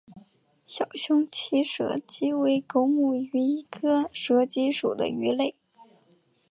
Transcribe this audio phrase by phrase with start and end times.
[0.65, 5.53] 小胸鳍蛇鲻为狗母鱼科蛇鲻属的鱼类。